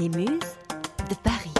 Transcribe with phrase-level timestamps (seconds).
[0.00, 0.56] Les Muses
[1.10, 1.52] de Paris.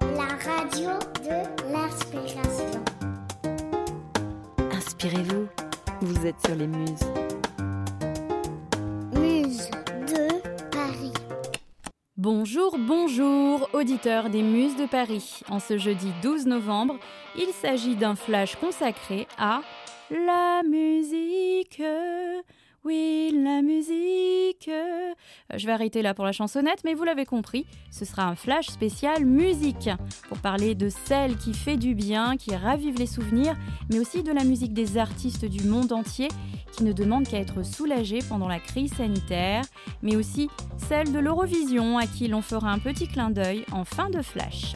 [0.00, 0.90] La radio
[1.24, 2.84] de l'inspiration.
[4.70, 5.48] Inspirez-vous,
[6.00, 7.00] vous êtes sur les Muses.
[9.14, 9.68] Muse
[10.06, 10.28] de
[10.70, 11.12] Paris.
[12.16, 15.40] Bonjour, bonjour, auditeurs des Muses de Paris.
[15.48, 17.00] En ce jeudi 12 novembre,
[17.36, 19.60] il s'agit d'un flash consacré à
[20.08, 21.82] la musique.
[22.84, 24.68] Oui, la musique.
[24.68, 25.14] Euh,
[25.56, 28.66] Je vais arrêter là pour la chansonnette, mais vous l'avez compris, ce sera un flash
[28.66, 29.88] spécial musique
[30.28, 33.56] pour parler de celle qui fait du bien, qui ravive les souvenirs,
[33.90, 36.28] mais aussi de la musique des artistes du monde entier
[36.72, 39.64] qui ne demandent qu'à être soulagés pendant la crise sanitaire,
[40.02, 44.10] mais aussi celle de l'Eurovision à qui l'on fera un petit clin d'œil en fin
[44.10, 44.74] de flash.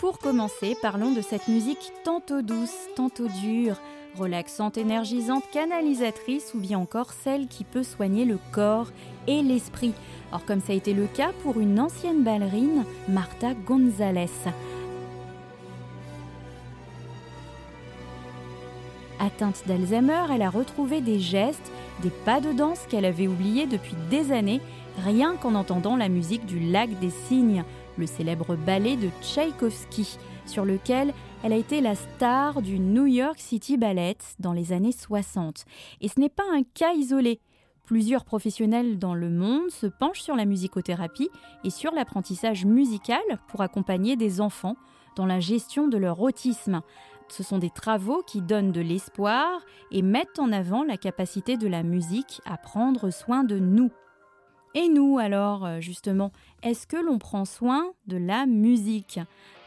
[0.00, 3.76] Pour commencer, parlons de cette musique tantôt douce, tantôt dure,
[4.16, 8.88] relaxante, énergisante, canalisatrice ou bien encore celle qui peut soigner le corps
[9.26, 9.94] et l'esprit.
[10.32, 14.30] Or comme ça a été le cas pour une ancienne ballerine, Marta González.
[19.20, 21.70] Atteinte d'Alzheimer, elle a retrouvé des gestes,
[22.02, 24.60] des pas de danse qu'elle avait oubliés depuis des années,
[25.04, 27.64] rien qu'en entendant la musique du Lac des Cygnes,
[27.98, 33.38] le célèbre ballet de Tchaïkovski, sur lequel elle a été la star du New York
[33.38, 35.64] City Ballet dans les années 60.
[36.00, 37.40] Et ce n'est pas un cas isolé.
[37.84, 41.30] Plusieurs professionnels dans le monde se penchent sur la musicothérapie
[41.64, 44.76] et sur l'apprentissage musical pour accompagner des enfants
[45.16, 46.80] dans la gestion de leur autisme.
[47.28, 49.48] Ce sont des travaux qui donnent de l'espoir
[49.90, 53.90] et mettent en avant la capacité de la musique à prendre soin de nous.
[54.74, 56.30] Et nous alors, euh, justement,
[56.62, 59.18] est-ce que l'on prend soin de la musique?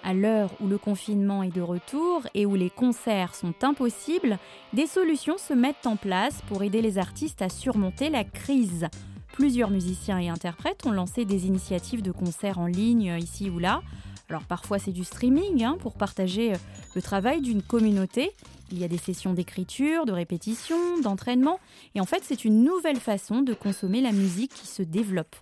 [0.08, 4.38] À l'heure où le confinement est de retour et où les concerts sont impossibles,
[4.72, 8.86] des solutions se mettent en place pour aider les artistes à surmonter la crise.
[9.34, 13.58] Plusieurs musiciens et interprètes ont lancé des initiatives de concerts en ligne euh, ici ou
[13.58, 13.82] là.
[14.30, 16.58] Alors parfois c'est du streaming hein, pour partager euh,
[16.94, 18.32] le travail d'une communauté.
[18.72, 21.60] Il y a des sessions d'écriture, de répétition, d'entraînement.
[21.96, 25.36] Et en fait c'est une nouvelle façon de consommer la musique qui se développe.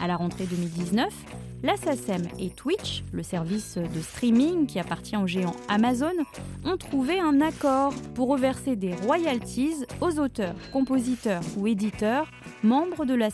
[0.00, 1.12] À la rentrée 2019,
[1.62, 1.74] la
[2.38, 6.12] et Twitch, le service de streaming qui appartient au géant Amazon,
[6.64, 12.30] ont trouvé un accord pour reverser des royalties aux auteurs, compositeurs ou éditeurs
[12.62, 13.28] membres de la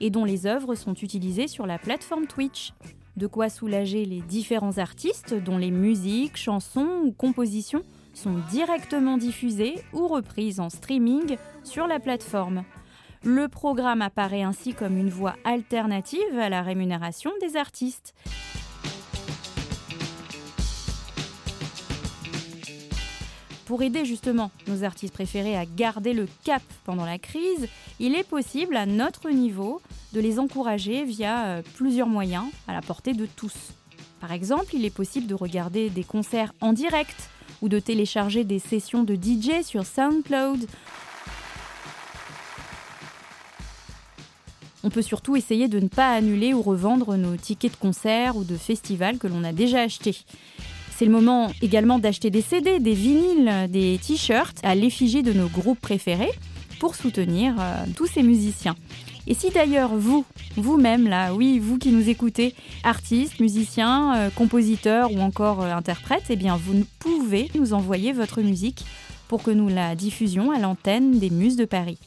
[0.00, 2.72] et dont les œuvres sont utilisées sur la plateforme Twitch.
[3.16, 7.82] De quoi soulager les différents artistes dont les musiques, chansons ou compositions
[8.12, 12.64] sont directement diffusées ou reprises en streaming sur la plateforme.
[13.24, 18.14] Le programme apparaît ainsi comme une voie alternative à la rémunération des artistes.
[23.66, 27.66] Pour aider justement nos artistes préférés à garder le cap pendant la crise,
[27.98, 29.82] il est possible à notre niveau
[30.12, 33.72] de les encourager via euh, plusieurs moyens à la portée de tous.
[34.20, 37.28] Par exemple, il est possible de regarder des concerts en direct
[37.60, 40.66] ou de télécharger des sessions de DJ sur SoundCloud
[44.86, 48.44] On peut surtout essayer de ne pas annuler ou revendre nos tickets de concert ou
[48.44, 50.16] de festival que l'on a déjà achetés.
[50.96, 55.48] C'est le moment également d'acheter des CD, des vinyles, des t-shirts à l'effigie de nos
[55.48, 56.30] groupes préférés
[56.78, 58.76] pour soutenir euh, tous ces musiciens.
[59.26, 60.24] Et si d'ailleurs vous,
[60.56, 62.54] vous-même là, oui, vous qui nous écoutez,
[62.84, 68.40] artistes, musiciens, euh, compositeurs ou encore euh, interprètes, eh bien vous pouvez nous envoyer votre
[68.40, 68.84] musique
[69.26, 71.98] pour que nous la diffusions à l'antenne des Muses de Paris.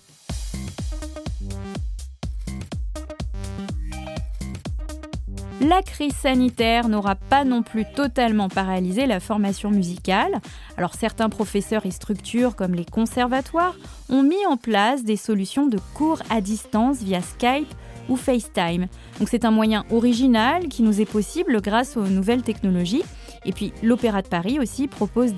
[5.62, 10.40] La crise sanitaire n'aura pas non plus totalement paralysé la formation musicale.
[10.78, 13.76] Alors certains professeurs et structures comme les conservatoires
[14.10, 17.68] ont mis en place des solutions de cours à distance via Skype
[18.08, 18.88] ou FaceTime.
[19.20, 23.04] Donc c'est un moyen original qui nous est possible grâce aux nouvelles technologies.
[23.44, 25.34] Et puis l'Opéra de Paris aussi propose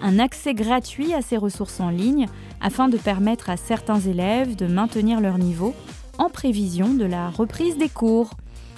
[0.00, 2.26] un accès gratuit à ces ressources en ligne
[2.60, 5.74] afin de permettre à certains élèves de maintenir leur niveau
[6.18, 8.30] en prévision de la reprise des cours.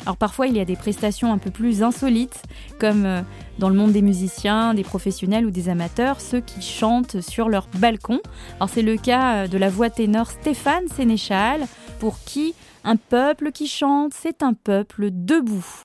[0.07, 2.41] Alors parfois il y a des prestations un peu plus insolites,
[2.79, 3.23] comme euh,
[3.59, 7.67] dans le monde des musiciens, des professionnels ou des amateurs, ceux qui chantent sur leur
[7.75, 8.21] balcon.
[8.61, 11.67] Alors c'est le cas euh, de la voix ténor Stéphane Sénéchal,
[11.99, 12.55] pour qui
[12.85, 15.83] un peuple qui chante, c'est un peuple debout.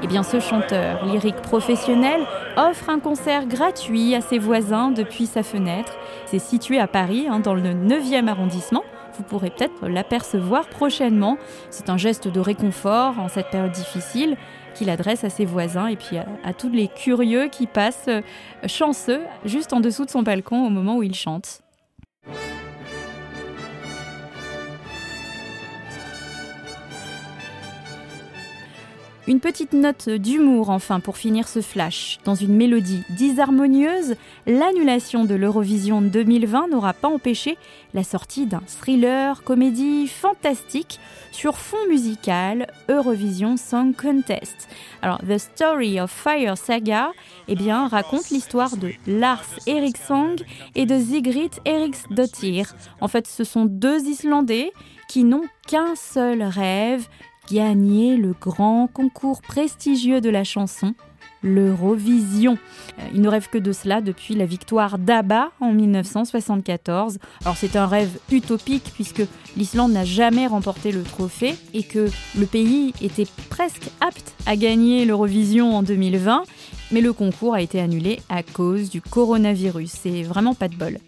[0.00, 2.20] Eh bien, ce chanteur lyrique professionnel
[2.58, 5.96] offre un concert gratuit à ses voisins depuis sa fenêtre.
[6.26, 8.82] C'est situé à Paris, hein, dans le 9e arrondissement.
[9.16, 11.38] Vous pourrez peut-être l'apercevoir prochainement.
[11.70, 14.36] C'est un geste de réconfort en cette période difficile
[14.74, 18.10] qu'il adresse à ses voisins et puis à, tous les curieux qui passent
[18.66, 21.62] chanceux juste en dessous de son balcon au moment où il chante.
[29.28, 32.18] Une petite note d'humour enfin pour finir ce flash.
[32.24, 34.14] Dans une mélodie disharmonieuse,
[34.46, 37.58] l'annulation de l'Eurovision 2020 n'aura pas empêché
[37.92, 40.98] la sortie d'un thriller comédie fantastique
[41.30, 44.66] sur fond musical Eurovision Song Contest.
[45.02, 47.10] Alors The Story of Fire Saga
[47.48, 50.36] eh raconte l'histoire de Lars Eriksson
[50.74, 52.74] et de Sigrid Eriksdottir.
[53.02, 54.72] En fait, ce sont deux Islandais
[55.08, 57.08] qui n'ont qu'un seul rêve,
[57.52, 60.94] gagné le grand concours prestigieux de la chanson,
[61.42, 62.58] l'Eurovision.
[62.98, 67.18] Euh, il ne rêve que de cela depuis la victoire d'ABBA en 1974.
[67.42, 69.22] Alors c'est un rêve utopique puisque
[69.56, 72.08] l'Islande n'a jamais remporté le trophée et que
[72.38, 76.42] le pays était presque apte à gagner l'Eurovision en 2020,
[76.90, 79.90] mais le concours a été annulé à cause du coronavirus.
[79.90, 80.98] C'est vraiment pas de bol.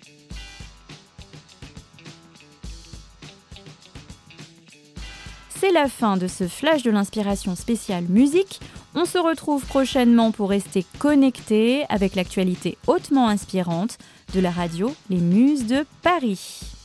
[5.72, 8.61] La fin de ce flash de l'inspiration spéciale musique.
[8.96, 13.96] On se retrouve prochainement pour rester connecté avec l'actualité hautement inspirante
[14.34, 16.80] de la radio Les Muses de Paris.